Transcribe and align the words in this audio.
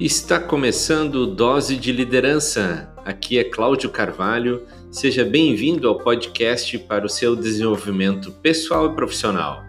Está 0.00 0.40
começando 0.40 1.26
Dose 1.26 1.76
de 1.76 1.92
Liderança. 1.92 2.90
Aqui 3.04 3.38
é 3.38 3.44
Cláudio 3.44 3.90
Carvalho. 3.90 4.66
Seja 4.90 5.26
bem-vindo 5.26 5.86
ao 5.86 5.98
podcast 5.98 6.78
para 6.78 7.04
o 7.04 7.08
seu 7.08 7.36
desenvolvimento 7.36 8.32
pessoal 8.32 8.90
e 8.90 8.94
profissional. 8.94 9.62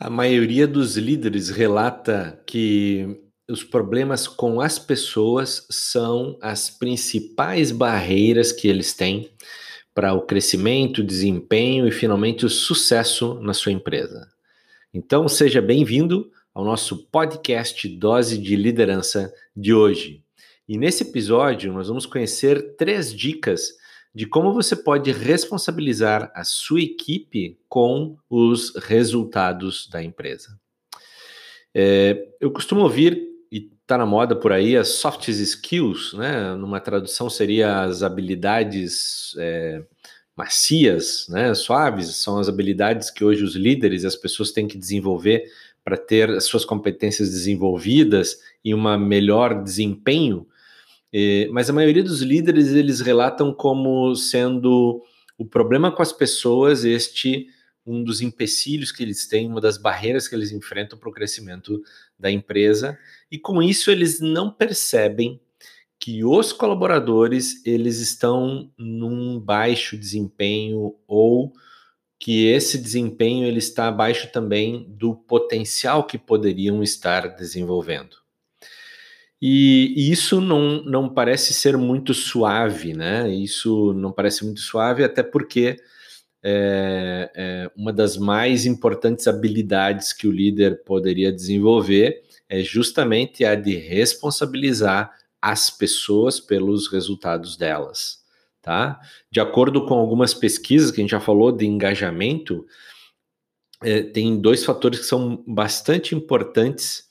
A 0.00 0.10
maioria 0.10 0.66
dos 0.66 0.96
líderes 0.96 1.48
relata 1.48 2.42
que 2.44 3.20
os 3.48 3.62
problemas 3.62 4.26
com 4.26 4.60
as 4.60 4.80
pessoas 4.80 5.64
são 5.70 6.36
as 6.42 6.70
principais 6.70 7.70
barreiras 7.70 8.50
que 8.50 8.66
eles 8.66 8.94
têm 8.94 9.30
para 9.94 10.12
o 10.12 10.22
crescimento, 10.22 11.04
desempenho 11.04 11.86
e 11.86 11.92
finalmente 11.92 12.44
o 12.44 12.50
sucesso 12.50 13.34
na 13.40 13.54
sua 13.54 13.72
empresa. 13.72 14.28
Então, 14.92 15.28
seja 15.28 15.62
bem-vindo 15.62 16.30
ao 16.52 16.64
nosso 16.64 17.06
podcast 17.06 17.88
Dose 17.88 18.36
de 18.36 18.56
Liderança 18.56 19.32
de 19.56 19.72
hoje. 19.72 20.22
E 20.68 20.76
nesse 20.76 21.04
episódio, 21.04 21.72
nós 21.72 21.88
vamos 21.88 22.06
conhecer 22.06 22.74
três 22.76 23.14
dicas 23.14 23.74
de 24.14 24.26
como 24.26 24.52
você 24.52 24.76
pode 24.76 25.10
responsabilizar 25.12 26.32
a 26.34 26.44
sua 26.44 26.80
equipe 26.80 27.58
com 27.68 28.16
os 28.30 28.74
resultados 28.76 29.88
da 29.88 30.02
empresa. 30.02 30.58
É, 31.74 32.28
eu 32.40 32.52
costumo 32.52 32.82
ouvir, 32.82 33.33
está 33.84 33.96
na 33.96 34.04
moda 34.06 34.34
por 34.34 34.52
aí, 34.52 34.76
as 34.76 34.88
soft 34.88 35.28
skills, 35.28 36.14
né? 36.14 36.54
Numa 36.54 36.80
tradução 36.80 37.30
seria 37.30 37.82
as 37.82 38.02
habilidades 38.02 39.34
é, 39.38 39.82
macias, 40.36 41.26
né? 41.28 41.54
Suaves, 41.54 42.16
são 42.16 42.38
as 42.38 42.48
habilidades 42.48 43.10
que 43.10 43.24
hoje 43.24 43.44
os 43.44 43.54
líderes 43.54 44.04
as 44.04 44.16
pessoas 44.16 44.50
têm 44.52 44.66
que 44.66 44.76
desenvolver 44.78 45.44
para 45.84 45.96
ter 45.96 46.30
as 46.30 46.44
suas 46.44 46.64
competências 46.64 47.30
desenvolvidas 47.30 48.38
e 48.64 48.74
um 48.74 48.98
melhor 48.98 49.62
desempenho 49.62 50.46
é, 51.16 51.46
mas 51.52 51.70
a 51.70 51.72
maioria 51.72 52.02
dos 52.02 52.22
líderes 52.22 52.72
eles 52.72 53.00
relatam 53.00 53.54
como 53.54 54.16
sendo 54.16 55.00
o 55.38 55.44
problema 55.44 55.92
com 55.92 56.02
as 56.02 56.12
pessoas 56.12 56.84
este 56.84 57.46
um 57.86 58.02
dos 58.02 58.20
empecilhos 58.20 58.90
que 58.90 59.02
eles 59.02 59.26
têm, 59.26 59.46
uma 59.46 59.60
das 59.60 59.76
barreiras 59.76 60.26
que 60.26 60.34
eles 60.34 60.52
enfrentam 60.52 60.98
para 60.98 61.08
o 61.08 61.12
crescimento 61.12 61.82
da 62.18 62.30
empresa, 62.30 62.98
e 63.30 63.38
com 63.38 63.62
isso 63.62 63.90
eles 63.90 64.20
não 64.20 64.50
percebem 64.50 65.40
que 65.98 66.24
os 66.24 66.52
colaboradores 66.52 67.64
eles 67.64 67.98
estão 67.98 68.70
num 68.76 69.38
baixo 69.38 69.96
desempenho 69.96 70.94
ou 71.06 71.52
que 72.18 72.46
esse 72.46 72.78
desempenho 72.78 73.46
ele 73.46 73.58
está 73.58 73.88
abaixo 73.88 74.30
também 74.32 74.86
do 74.88 75.14
potencial 75.14 76.04
que 76.04 76.18
poderiam 76.18 76.82
estar 76.82 77.28
desenvolvendo. 77.36 78.16
E, 79.40 79.92
e, 79.94 80.10
isso 80.10 80.40
não, 80.40 80.82
não 80.84 81.08
parece 81.08 81.52
ser 81.52 81.76
muito 81.76 82.14
suave, 82.14 82.94
né? 82.94 83.30
Isso 83.30 83.92
não 83.92 84.10
parece 84.10 84.42
muito 84.42 84.60
suave, 84.60 85.04
até 85.04 85.22
porque 85.22 85.76
é, 86.46 87.30
é, 87.34 87.70
uma 87.74 87.90
das 87.90 88.18
mais 88.18 88.66
importantes 88.66 89.26
habilidades 89.26 90.12
que 90.12 90.28
o 90.28 90.30
líder 90.30 90.84
poderia 90.84 91.32
desenvolver 91.32 92.22
é 92.46 92.62
justamente 92.62 93.46
a 93.46 93.54
de 93.54 93.74
responsabilizar 93.76 95.10
as 95.40 95.70
pessoas 95.70 96.38
pelos 96.38 96.86
resultados 96.88 97.56
delas, 97.56 98.22
tá? 98.60 99.00
De 99.30 99.40
acordo 99.40 99.86
com 99.86 99.94
algumas 99.94 100.34
pesquisas 100.34 100.90
que 100.90 101.00
a 101.00 101.02
gente 101.02 101.12
já 101.12 101.20
falou 101.20 101.50
de 101.50 101.64
engajamento, 101.64 102.66
é, 103.82 104.02
tem 104.02 104.38
dois 104.38 104.64
fatores 104.64 105.00
que 105.00 105.06
são 105.06 105.42
bastante 105.46 106.14
importantes 106.14 107.08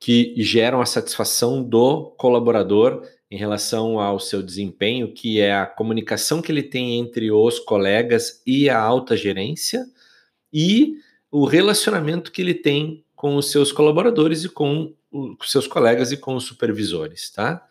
que 0.00 0.34
geram 0.38 0.80
a 0.80 0.86
satisfação 0.86 1.62
do 1.62 2.10
colaborador 2.18 3.02
em 3.30 3.36
relação 3.36 4.00
ao 4.00 4.18
seu 4.18 4.42
desempenho, 4.42 5.12
que 5.12 5.40
é 5.40 5.54
a 5.54 5.66
comunicação 5.66 6.40
que 6.40 6.50
ele 6.50 6.62
tem 6.62 6.98
entre 6.98 7.30
os 7.30 7.58
colegas 7.58 8.42
e 8.46 8.70
a 8.70 8.78
alta 8.78 9.16
gerência, 9.16 9.86
e 10.52 10.94
o 11.30 11.44
relacionamento 11.44 12.32
que 12.32 12.40
ele 12.40 12.54
tem 12.54 13.04
com 13.14 13.36
os 13.36 13.50
seus 13.50 13.70
colaboradores 13.70 14.44
e 14.44 14.48
com 14.48 14.94
os 15.12 15.50
seus 15.50 15.66
colegas 15.66 16.10
e 16.12 16.16
com 16.16 16.36
os 16.36 16.44
supervisores, 16.44 17.30
tá? 17.30 17.66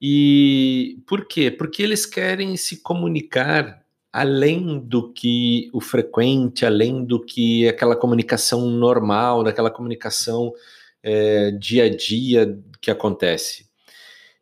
E 0.00 0.98
por 1.06 1.26
quê? 1.26 1.50
Porque 1.50 1.82
eles 1.82 2.06
querem 2.06 2.56
se 2.56 2.78
comunicar 2.78 3.84
além 4.12 4.78
do 4.80 5.12
que 5.12 5.70
o 5.72 5.80
frequente, 5.80 6.66
além 6.66 7.04
do 7.04 7.20
que 7.20 7.68
aquela 7.68 7.94
comunicação 7.94 8.68
normal, 8.70 9.44
daquela 9.44 9.70
comunicação 9.70 10.52
é, 11.02 11.52
dia 11.52 11.84
a 11.84 11.88
dia 11.88 12.58
que 12.80 12.90
acontece. 12.90 13.69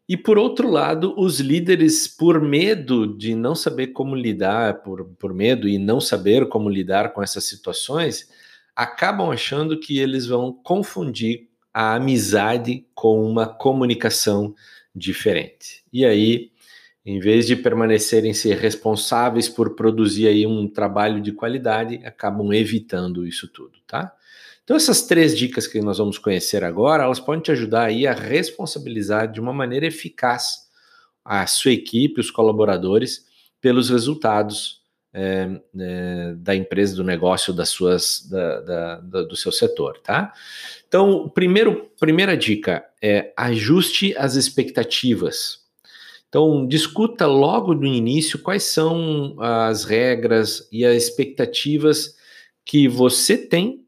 E 0.08 0.16
por 0.16 0.38
outro 0.38 0.70
lado, 0.70 1.14
os 1.18 1.38
líderes, 1.38 2.08
por 2.08 2.40
medo 2.40 3.06
de 3.06 3.34
não 3.34 3.54
saber 3.54 3.88
como 3.88 4.16
lidar, 4.16 4.82
por, 4.82 5.04
por 5.04 5.34
medo 5.34 5.68
e 5.68 5.78
não 5.78 6.00
saber 6.00 6.48
como 6.48 6.70
lidar 6.70 7.12
com 7.12 7.22
essas 7.22 7.44
situações, 7.44 8.26
acabam 8.74 9.30
achando 9.30 9.78
que 9.78 9.98
eles 9.98 10.26
vão 10.26 10.50
confundir 10.52 11.48
a 11.74 11.96
amizade 11.96 12.86
com 12.94 13.22
uma 13.22 13.46
comunicação 13.46 14.54
diferente. 14.94 15.84
E 15.92 16.06
aí, 16.06 16.52
em 17.04 17.20
vez 17.20 17.46
de 17.46 17.54
permanecerem 17.54 18.32
ser 18.32 18.56
responsáveis 18.56 19.46
por 19.48 19.74
produzir 19.76 20.26
aí 20.26 20.46
um 20.46 20.66
trabalho 20.66 21.20
de 21.20 21.32
qualidade, 21.32 22.00
acabam 22.02 22.52
evitando 22.52 23.26
isso 23.26 23.46
tudo, 23.46 23.78
tá? 23.86 24.14
Então, 24.68 24.76
essas 24.76 25.00
três 25.00 25.34
dicas 25.34 25.66
que 25.66 25.80
nós 25.80 25.96
vamos 25.96 26.18
conhecer 26.18 26.62
agora, 26.62 27.04
elas 27.04 27.18
podem 27.18 27.40
te 27.40 27.50
ajudar 27.50 27.86
aí 27.86 28.06
a 28.06 28.12
responsabilizar 28.12 29.32
de 29.32 29.40
uma 29.40 29.50
maneira 29.50 29.86
eficaz 29.86 30.58
a 31.24 31.46
sua 31.46 31.72
equipe, 31.72 32.20
os 32.20 32.30
colaboradores, 32.30 33.24
pelos 33.62 33.88
resultados 33.88 34.82
é, 35.10 35.58
é, 35.80 36.34
da 36.36 36.54
empresa, 36.54 36.94
do 36.94 37.02
negócio, 37.02 37.50
das 37.50 37.70
suas, 37.70 38.28
da, 38.30 38.60
da, 38.60 39.00
da, 39.00 39.22
do 39.22 39.34
seu 39.34 39.50
setor, 39.50 40.00
tá? 40.00 40.34
Então, 40.86 41.30
primeiro, 41.30 41.90
primeira 41.98 42.36
dica 42.36 42.84
é 43.02 43.32
ajuste 43.38 44.14
as 44.18 44.34
expectativas. 44.34 45.60
Então, 46.28 46.66
discuta 46.66 47.24
logo 47.24 47.72
no 47.72 47.86
início 47.86 48.38
quais 48.38 48.64
são 48.64 49.34
as 49.40 49.84
regras 49.84 50.68
e 50.70 50.84
as 50.84 51.04
expectativas 51.04 52.16
que 52.66 52.86
você 52.86 53.38
tem 53.38 53.87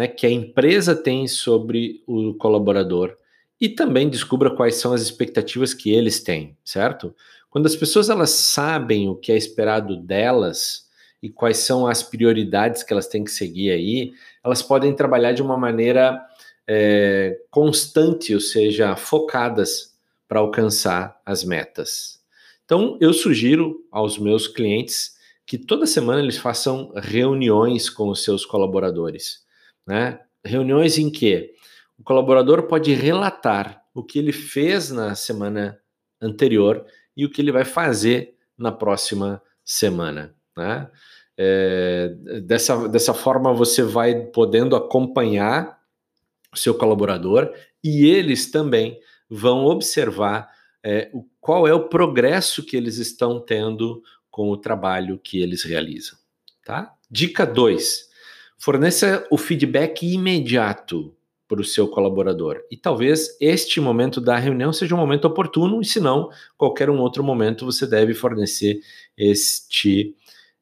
né, 0.00 0.08
que 0.08 0.26
a 0.26 0.30
empresa 0.30 0.96
tem 0.96 1.28
sobre 1.28 2.02
o 2.06 2.32
colaborador 2.32 3.14
e 3.60 3.68
também 3.68 4.08
descubra 4.08 4.56
quais 4.56 4.76
são 4.76 4.94
as 4.94 5.02
expectativas 5.02 5.74
que 5.74 5.90
eles 5.90 6.22
têm, 6.22 6.56
certo? 6.64 7.14
Quando 7.50 7.66
as 7.66 7.76
pessoas 7.76 8.08
elas 8.08 8.30
sabem 8.30 9.10
o 9.10 9.14
que 9.14 9.30
é 9.30 9.36
esperado 9.36 9.98
delas 9.98 10.88
e 11.22 11.28
quais 11.28 11.58
são 11.58 11.86
as 11.86 12.02
prioridades 12.02 12.82
que 12.82 12.94
elas 12.94 13.08
têm 13.08 13.22
que 13.22 13.30
seguir 13.30 13.72
aí, 13.72 14.12
elas 14.42 14.62
podem 14.62 14.96
trabalhar 14.96 15.32
de 15.32 15.42
uma 15.42 15.58
maneira 15.58 16.18
é, 16.66 17.38
constante, 17.50 18.32
ou 18.32 18.40
seja, 18.40 18.96
focadas 18.96 19.98
para 20.26 20.40
alcançar 20.40 21.20
as 21.26 21.44
metas. 21.44 22.20
Então, 22.64 22.96
eu 23.02 23.12
sugiro 23.12 23.86
aos 23.92 24.16
meus 24.16 24.48
clientes 24.48 25.14
que 25.44 25.58
toda 25.58 25.84
semana 25.84 26.22
eles 26.22 26.38
façam 26.38 26.90
reuniões 26.96 27.90
com 27.90 28.08
os 28.08 28.24
seus 28.24 28.46
colaboradores 28.46 29.49
né? 29.86 30.20
Reuniões 30.44 30.98
em 30.98 31.10
que 31.10 31.52
o 31.98 32.02
colaborador 32.02 32.62
pode 32.62 32.92
relatar 32.94 33.82
o 33.94 34.02
que 34.02 34.18
ele 34.18 34.32
fez 34.32 34.90
na 34.90 35.14
semana 35.14 35.78
anterior 36.20 36.84
e 37.16 37.24
o 37.24 37.30
que 37.30 37.42
ele 37.42 37.52
vai 37.52 37.64
fazer 37.64 38.34
na 38.56 38.72
próxima 38.72 39.42
semana. 39.64 40.34
Né? 40.56 40.90
É, 41.36 42.14
dessa, 42.42 42.88
dessa 42.88 43.12
forma, 43.12 43.52
você 43.52 43.82
vai 43.82 44.26
podendo 44.26 44.76
acompanhar 44.76 45.78
o 46.52 46.56
seu 46.56 46.74
colaborador 46.74 47.52
e 47.82 48.06
eles 48.06 48.50
também 48.50 48.98
vão 49.28 49.66
observar 49.66 50.50
é, 50.82 51.10
o, 51.12 51.26
qual 51.40 51.68
é 51.68 51.74
o 51.74 51.88
progresso 51.88 52.64
que 52.64 52.76
eles 52.76 52.96
estão 52.96 53.40
tendo 53.40 54.02
com 54.30 54.50
o 54.50 54.56
trabalho 54.56 55.18
que 55.18 55.40
eles 55.42 55.62
realizam. 55.62 56.18
Tá? 56.64 56.94
Dica 57.10 57.44
2 57.44 58.09
Forneça 58.62 59.26
o 59.30 59.38
feedback 59.38 60.02
imediato 60.02 61.16
para 61.48 61.62
o 61.62 61.64
seu 61.64 61.88
colaborador. 61.88 62.60
E 62.70 62.76
talvez 62.76 63.34
este 63.40 63.80
momento 63.80 64.20
da 64.20 64.36
reunião 64.36 64.70
seja 64.70 64.94
um 64.94 64.98
momento 64.98 65.24
oportuno, 65.24 65.80
e 65.80 65.84
se 65.86 65.98
não, 65.98 66.28
qualquer 66.58 66.90
um 66.90 67.00
outro 67.00 67.24
momento 67.24 67.64
você 67.64 67.86
deve 67.86 68.12
fornecer 68.12 68.82
este 69.16 70.14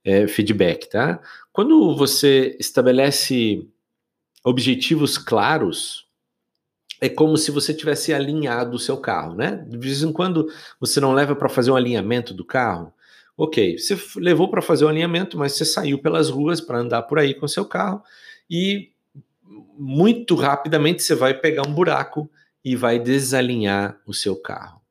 é, 0.04 0.28
feedback, 0.28 0.88
tá? 0.88 1.20
Quando 1.52 1.96
você 1.96 2.56
estabelece 2.60 3.68
objetivos 4.44 5.18
claros, 5.18 6.06
é 7.00 7.08
como 7.08 7.36
se 7.36 7.50
você 7.50 7.74
tivesse 7.74 8.14
alinhado 8.14 8.76
o 8.76 8.78
seu 8.78 8.96
carro, 8.96 9.34
né? 9.34 9.56
De 9.68 9.76
vez 9.76 10.04
em 10.04 10.12
quando 10.12 10.46
você 10.78 11.00
não 11.00 11.12
leva 11.12 11.34
para 11.34 11.48
fazer 11.48 11.72
um 11.72 11.76
alinhamento 11.76 12.32
do 12.32 12.44
carro. 12.44 12.92
Ok, 13.40 13.78
você 13.78 13.96
levou 14.16 14.50
para 14.50 14.60
fazer 14.60 14.84
o 14.84 14.88
alinhamento, 14.88 15.38
mas 15.38 15.52
você 15.52 15.64
saiu 15.64 16.00
pelas 16.00 16.28
ruas 16.28 16.60
para 16.60 16.80
andar 16.80 17.02
por 17.02 17.20
aí 17.20 17.32
com 17.32 17.46
seu 17.46 17.64
carro 17.64 18.02
e 18.50 18.90
muito 19.78 20.34
rapidamente 20.34 21.04
você 21.04 21.14
vai 21.14 21.32
pegar 21.32 21.62
um 21.62 21.72
buraco 21.72 22.28
e 22.64 22.74
vai 22.74 22.98
desalinhar 22.98 24.00
o 24.04 24.12
seu 24.12 24.34
carro. 24.34 24.82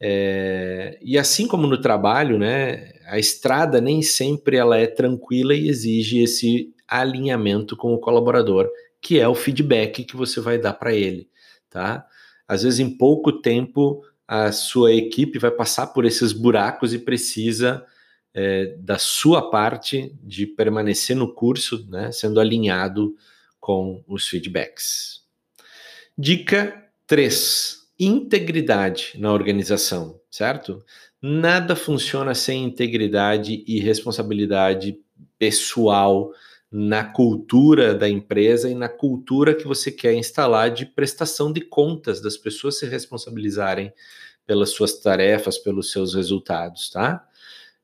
É, 0.00 0.98
e 1.00 1.16
assim 1.16 1.46
como 1.46 1.68
no 1.68 1.80
trabalho, 1.80 2.36
né, 2.36 2.94
a 3.06 3.16
estrada 3.16 3.80
nem 3.80 4.02
sempre 4.02 4.56
ela 4.56 4.76
é 4.76 4.88
tranquila 4.88 5.54
e 5.54 5.68
exige 5.68 6.18
esse 6.18 6.74
alinhamento 6.88 7.76
com 7.76 7.94
o 7.94 8.00
colaborador, 8.00 8.68
que 9.00 9.20
é 9.20 9.28
o 9.28 9.36
feedback 9.36 10.02
que 10.02 10.16
você 10.16 10.40
vai 10.40 10.58
dar 10.58 10.72
para 10.72 10.92
ele, 10.92 11.28
tá? 11.70 12.04
Às 12.48 12.64
vezes 12.64 12.80
em 12.80 12.90
pouco 12.90 13.40
tempo 13.40 14.02
a 14.28 14.52
sua 14.52 14.92
equipe 14.92 15.38
vai 15.38 15.50
passar 15.50 15.86
por 15.86 16.04
esses 16.04 16.34
buracos 16.34 16.92
e 16.92 16.98
precisa 16.98 17.82
é, 18.34 18.76
da 18.78 18.98
sua 18.98 19.50
parte 19.50 20.14
de 20.22 20.46
permanecer 20.46 21.16
no 21.16 21.32
curso, 21.32 21.88
né, 21.88 22.12
sendo 22.12 22.38
alinhado 22.38 23.16
com 23.58 24.04
os 24.06 24.28
feedbacks. 24.28 25.22
Dica 26.16 26.90
3: 27.06 27.88
integridade 27.98 29.14
na 29.18 29.32
organização, 29.32 30.20
certo? 30.30 30.84
Nada 31.22 31.74
funciona 31.74 32.34
sem 32.34 32.64
integridade 32.64 33.64
e 33.66 33.80
responsabilidade 33.80 35.00
pessoal 35.38 36.30
na 36.70 37.02
cultura 37.02 37.94
da 37.94 38.08
empresa 38.08 38.68
e 38.68 38.74
na 38.74 38.88
cultura 38.88 39.54
que 39.54 39.66
você 39.66 39.90
quer 39.90 40.14
instalar 40.14 40.70
de 40.70 40.84
prestação 40.84 41.52
de 41.52 41.62
contas, 41.62 42.20
das 42.20 42.36
pessoas 42.36 42.78
se 42.78 42.86
responsabilizarem 42.86 43.92
pelas 44.46 44.70
suas 44.70 44.98
tarefas, 45.00 45.58
pelos 45.58 45.90
seus 45.90 46.14
resultados, 46.14 46.90
tá? 46.90 47.26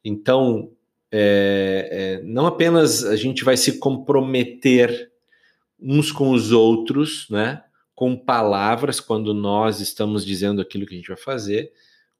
Então, 0.04 0.70
é, 1.10 1.88
é, 2.20 2.22
não 2.25 2.46
apenas 2.46 3.04
a 3.04 3.16
gente 3.16 3.44
vai 3.44 3.56
se 3.56 3.78
comprometer 3.78 5.10
uns 5.80 6.10
com 6.10 6.30
os 6.30 6.52
outros, 6.52 7.26
né? 7.30 7.62
Com 7.94 8.16
palavras, 8.16 9.00
quando 9.00 9.32
nós 9.32 9.80
estamos 9.80 10.25
dizendo 10.25 10.60
aquilo 10.60 10.87
que 10.87 10.94
a 10.94 10.96
gente 10.96 11.08
vai 11.08 11.16
fazer, 11.16 11.72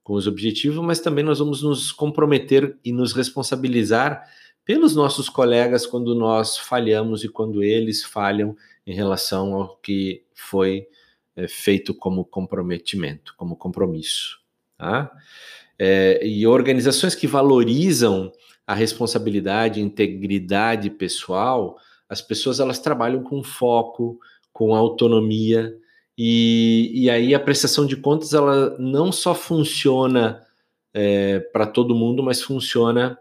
com 0.03 0.13
os 0.13 0.27
objetivos, 0.27 0.77
mas 0.85 0.99
também 0.99 1.23
nós 1.23 1.39
vamos 1.39 1.63
nos 1.63 1.91
comprometer 1.91 2.77
e 2.85 2.91
nos 2.91 3.11
responsabilizar 3.11 4.23
pelos 4.65 4.95
nossos 4.95 5.29
colegas 5.29 5.85
quando 5.85 6.15
nós 6.15 6.57
falhamos 6.57 7.23
e 7.23 7.29
quando 7.29 7.63
eles 7.63 8.03
falham 8.03 8.57
em 8.85 8.93
relação 8.93 9.53
ao 9.53 9.77
que 9.77 10.23
foi 10.33 10.87
é, 11.35 11.47
feito 11.47 11.93
como 11.93 12.25
comprometimento, 12.25 13.35
como 13.37 13.55
compromisso. 13.55 14.39
Tá? 14.77 15.11
É, 15.77 16.25
e 16.25 16.45
organizações 16.47 17.13
que 17.13 17.27
valorizam 17.27 18.31
a 18.65 18.73
responsabilidade, 18.73 19.79
a 19.79 19.83
integridade 19.83 20.89
pessoal, 20.89 21.77
as 22.09 22.21
pessoas 22.21 22.59
elas 22.59 22.79
trabalham 22.79 23.23
com 23.23 23.43
foco, 23.43 24.19
com 24.51 24.73
autonomia, 24.73 25.77
e, 26.17 26.91
e 26.93 27.09
aí 27.09 27.35
a 27.35 27.39
prestação 27.39 27.85
de 27.85 27.97
contas 27.97 28.33
ela 28.33 28.75
não 28.79 29.11
só 29.11 29.35
funciona 29.35 30.41
é, 30.93 31.39
para 31.39 31.67
todo 31.67 31.93
mundo, 31.93 32.23
mas 32.23 32.41
funciona 32.41 33.19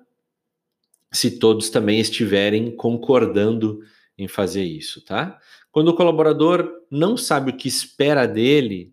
se 1.14 1.38
todos 1.38 1.70
também 1.70 2.00
estiverem 2.00 2.74
concordando 2.74 3.80
em 4.18 4.28
fazer 4.28 4.64
isso, 4.64 5.00
tá? 5.04 5.38
Quando 5.70 5.88
o 5.88 5.94
colaborador 5.94 6.70
não 6.90 7.16
sabe 7.16 7.50
o 7.50 7.56
que 7.56 7.68
espera 7.68 8.26
dele 8.26 8.92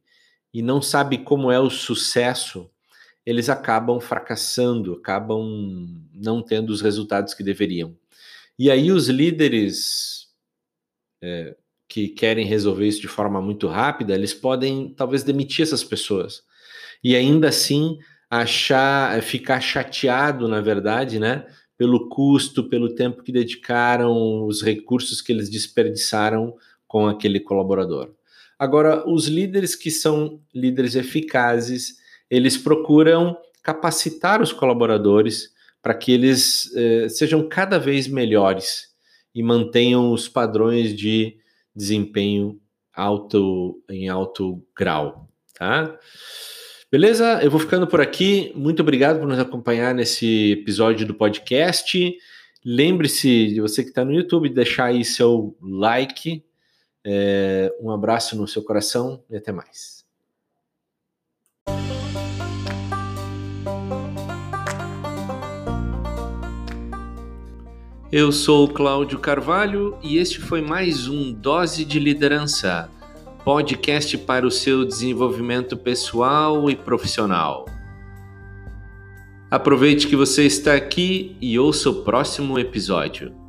e 0.54 0.62
não 0.62 0.82
sabe 0.82 1.20
como 1.20 1.52
é 1.52 1.60
o 1.60 1.70
sucesso, 1.70 2.70
eles 3.26 3.50
acabam 3.50 4.00
fracassando, 4.00 4.94
acabam 4.94 6.06
não 6.14 6.42
tendo 6.42 6.72
os 6.72 6.82
resultados 6.82 7.34
que 7.34 7.44
deveriam. 7.44 7.96
E 8.58 8.70
aí 8.70 8.92
os 8.92 9.10
líderes 9.10 10.28
é, 11.22 11.56
que 11.88 12.08
querem 12.08 12.46
resolver 12.46 12.88
isso 12.88 13.02
de 13.02 13.08
forma 13.08 13.42
muito 13.42 13.68
rápida, 13.68 14.14
eles 14.14 14.34
podem 14.34 14.94
talvez 14.94 15.24
demitir 15.24 15.64
essas 15.64 15.84
pessoas 15.84 16.44
e 17.04 17.16
ainda 17.16 17.50
assim 17.50 18.00
achar, 18.30 19.22
ficar 19.22 19.60
chateado, 19.60 20.48
na 20.48 20.62
verdade, 20.62 21.20
né, 21.20 21.46
pelo 21.82 22.08
custo, 22.10 22.70
pelo 22.70 22.94
tempo 22.94 23.24
que 23.24 23.32
dedicaram, 23.32 24.46
os 24.46 24.62
recursos 24.62 25.20
que 25.20 25.32
eles 25.32 25.50
desperdiçaram 25.50 26.56
com 26.88 27.08
aquele 27.08 27.40
colaborador. 27.40 28.14
Agora, 28.60 29.04
os 29.10 29.26
líderes 29.26 29.74
que 29.74 29.90
são 29.90 30.40
líderes 30.54 30.94
eficazes, 30.94 31.96
eles 32.30 32.56
procuram 32.56 33.36
capacitar 33.64 34.44
os 34.44 34.54
colaboradores 34.54 35.50
para 35.82 35.96
que 35.96 36.12
eles 36.12 36.72
eh, 36.76 37.10
sejam 37.10 37.50
cada 37.50 37.80
vez 37.80 38.08
melhores 38.08 38.90
e 39.34 39.42
mantenham 39.42 40.12
os 40.12 40.30
padrões 40.30 40.96
de 40.96 41.36
desempenho 41.76 42.62
alto 42.94 43.82
em 43.90 44.08
alto 44.08 44.64
grau, 44.78 45.28
tá? 45.56 45.98
Beleza? 46.92 47.42
Eu 47.42 47.50
vou 47.50 47.58
ficando 47.58 47.88
por 47.88 48.02
aqui. 48.02 48.52
Muito 48.54 48.82
obrigado 48.82 49.18
por 49.18 49.26
nos 49.26 49.40
acompanhar 49.40 49.96
nesse 49.96 50.52
episódio 50.52 51.08
do 51.08 51.14
podcast. 51.14 52.14
Lembre-se 52.66 53.48
de 53.48 53.62
você 53.62 53.82
que 53.82 53.92
está 53.92 54.04
no 54.04 54.14
YouTube, 54.14 54.50
deixar 54.50 54.88
aí 54.88 55.06
seu 55.06 55.56
like. 55.62 56.44
É, 57.06 57.74
um 57.80 57.92
abraço 57.92 58.36
no 58.36 58.46
seu 58.46 58.62
coração 58.62 59.24
e 59.30 59.38
até 59.38 59.54
mais. 59.54 60.04
Eu 68.12 68.34
sou 68.34 68.68
Cláudio 68.68 69.18
Carvalho 69.18 69.98
e 70.04 70.18
este 70.18 70.42
foi 70.42 70.62
mais 70.62 71.08
um 71.08 71.32
Dose 71.32 71.86
de 71.86 71.98
Liderança, 71.98 72.90
podcast 73.44 74.18
para 74.20 74.46
o 74.46 74.52
seu 74.52 74.86
desenvolvimento 74.86 75.76
pessoal 75.76 76.70
e 76.70 76.76
profissional. 76.76 77.66
Aproveite 79.50 80.08
que 80.08 80.16
você 80.16 80.46
está 80.46 80.76
aqui 80.76 81.36
e 81.42 81.58
ouça 81.58 81.90
o 81.90 82.04
próximo 82.04 82.58
episódio. 82.58 83.41